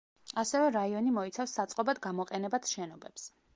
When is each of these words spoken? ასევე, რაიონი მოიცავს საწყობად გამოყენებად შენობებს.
ასევე, 0.43 0.71
რაიონი 0.75 1.13
მოიცავს 1.17 1.53
საწყობად 1.59 2.03
გამოყენებად 2.09 2.73
შენობებს. 2.75 3.31